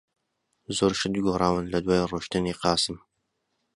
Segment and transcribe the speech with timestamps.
[0.77, 2.97] زۆر شت گۆڕاون لەدوای ڕۆیشتنی قاسم.